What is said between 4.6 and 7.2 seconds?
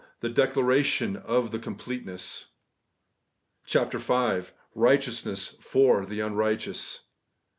RIGHTEOUSNESS FOR THE UNRIGHTEOUS